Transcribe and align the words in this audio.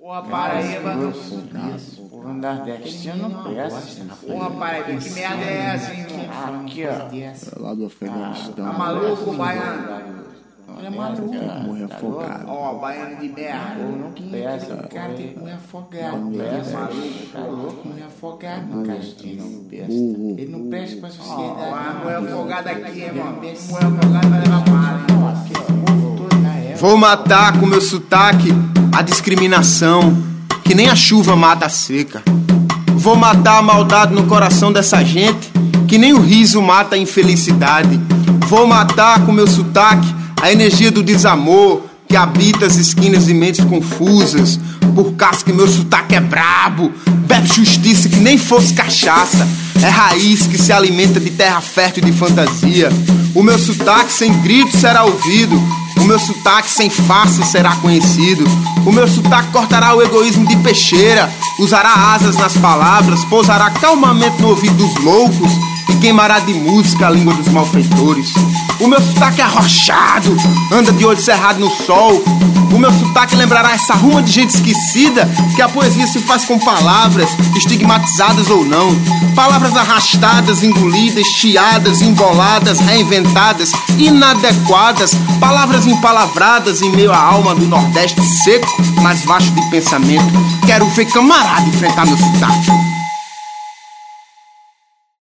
Porra, 0.00 0.22
Paraíba. 0.22 0.96
Porra, 2.10 2.32
nordestino 2.32 3.28
não 3.28 3.42
presta. 3.42 4.02
Porra, 4.26 4.50
Paraíba, 4.50 4.98
que 4.98 5.10
merda 5.10 5.44
é 5.44 5.74
essa, 5.74 5.92
hein? 5.92 6.06
Aqui, 6.62 6.86
ó. 6.86 7.14
É 7.14 7.34
lá 7.60 7.74
do 7.74 7.84
Afeganistão. 7.84 8.64
Tá 8.64 8.72
maluco, 8.72 9.30
baiano? 9.34 10.24
Olha, 10.74 10.90
maluco. 10.90 11.34
Morrer 11.66 11.84
afogado. 11.84 12.44
Ó, 12.48 12.78
baiano 12.78 13.16
de 13.16 13.28
merda. 13.28 13.84
Não 13.84 14.12
presta. 14.12 14.76
Cara 14.88 15.12
tem 15.12 15.28
que 15.34 15.38
morrer 15.38 15.52
afogado. 15.52 16.16
Não 16.16 16.32
Ele 16.32 16.38
presta. 16.38 16.88
Tá 17.32 17.40
louco? 17.40 17.88
Morrer 17.88 18.04
afogado 18.04 18.66
no 18.68 18.86
castigo. 18.86 19.42
Burro. 19.42 20.34
Ele 20.38 20.50
não 20.50 20.70
presta 20.70 20.98
pra 20.98 21.10
sociedade. 21.10 21.60
Ó, 21.60 21.98
mulher 21.98 22.16
afogada 22.16 22.70
aqui, 22.70 23.00
irmão. 23.00 23.32
Mulher 23.34 23.52
afogada 23.52 24.28
vai 24.28 24.40
levar 24.40 24.64
hein? 26.70 26.76
Vou 26.76 26.96
matar 26.96 27.60
com 27.60 27.66
meu 27.66 27.82
sotaque 27.82 28.48
a 28.92 29.02
discriminação, 29.02 30.16
que 30.64 30.74
nem 30.74 30.88
a 30.88 30.94
chuva 30.94 31.36
mata 31.36 31.66
a 31.66 31.68
seca. 31.68 32.22
Vou 32.88 33.16
matar 33.16 33.58
a 33.58 33.62
maldade 33.62 34.14
no 34.14 34.24
coração 34.24 34.72
dessa 34.72 35.02
gente, 35.02 35.50
que 35.88 35.98
nem 35.98 36.12
o 36.12 36.20
riso 36.20 36.60
mata 36.60 36.96
a 36.96 36.98
infelicidade. 36.98 38.00
Vou 38.46 38.66
matar 38.66 39.24
com 39.24 39.32
meu 39.32 39.46
sotaque 39.46 40.06
a 40.42 40.50
energia 40.52 40.90
do 40.90 41.02
desamor 41.02 41.82
que 42.08 42.16
habita 42.16 42.66
as 42.66 42.76
esquinas 42.76 43.26
de 43.26 43.34
mentes 43.34 43.64
confusas. 43.64 44.58
Por 44.94 45.12
causa 45.12 45.44
que 45.44 45.52
meu 45.52 45.68
sotaque 45.68 46.16
é 46.16 46.20
brabo, 46.20 46.92
bebe 47.26 47.46
justiça 47.46 48.08
que 48.08 48.16
nem 48.16 48.36
fosse 48.36 48.74
cachaça. 48.74 49.46
É 49.80 49.88
raiz 49.88 50.46
que 50.46 50.58
se 50.58 50.72
alimenta 50.72 51.20
de 51.20 51.30
terra 51.30 51.60
fértil 51.60 52.04
de 52.04 52.12
fantasia. 52.12 52.90
O 53.34 53.42
meu 53.42 53.58
sotaque 53.58 54.12
sem 54.12 54.32
grito 54.42 54.76
será 54.76 55.04
ouvido. 55.04 55.79
O 56.00 56.04
meu 56.04 56.18
sotaque 56.18 56.70
sem 56.70 56.88
face 56.88 57.44
será 57.44 57.76
conhecido. 57.76 58.44
O 58.86 58.92
meu 58.92 59.06
sotaque 59.06 59.50
cortará 59.52 59.94
o 59.94 60.02
egoísmo 60.02 60.46
de 60.46 60.56
peixeira. 60.56 61.30
Usará 61.58 62.14
asas 62.14 62.36
nas 62.36 62.56
palavras, 62.56 63.24
pousará 63.26 63.70
calmamente 63.70 64.40
no 64.40 64.48
ouvido 64.48 64.74
dos 64.74 64.94
loucos 65.04 65.52
e 65.90 65.96
queimará 65.96 66.40
de 66.40 66.54
música 66.54 67.06
a 67.06 67.10
língua 67.10 67.34
dos 67.34 67.48
malfeitores. 67.48 68.32
O 68.80 68.86
meu 68.86 69.00
sotaque 69.00 69.42
é 69.42 69.44
arrochado, 69.44 70.34
anda 70.72 70.90
de 70.90 71.04
olho 71.04 71.20
cerrado 71.20 71.60
no 71.60 71.70
sol. 71.70 72.22
O 72.72 72.78
meu 72.78 72.92
sotaque 72.92 73.36
lembrará 73.36 73.72
essa 73.72 73.94
ruma 73.94 74.22
de 74.22 74.32
gente 74.32 74.54
esquecida 74.54 75.28
que 75.54 75.62
a 75.62 75.68
poesia 75.68 76.06
se 76.06 76.20
faz 76.20 76.44
com 76.44 76.58
palavras, 76.58 77.30
estigmatizadas 77.56 78.48
ou 78.48 78.64
não. 78.64 78.94
Palavras 79.34 79.76
arrastadas, 79.76 80.62
engolidas, 80.62 81.26
chiadas, 81.26 82.00
emboladas, 82.00 82.78
reinventadas, 82.80 83.72
inadequadas. 83.98 85.14
Palavras 85.40 85.86
empalavradas 85.86 86.82
em 86.82 86.90
meio 86.90 87.12
à 87.12 87.18
alma 87.18 87.54
do 87.54 87.66
Nordeste 87.66 88.22
seco, 88.22 88.68
mas 89.02 89.24
vasto 89.24 89.50
de 89.50 89.70
pensamento. 89.70 90.32
Quero 90.66 90.86
ver 90.90 91.06
camarada 91.06 91.68
enfrentar 91.68 92.06
meu 92.06 92.16
sotaque. 92.16 92.79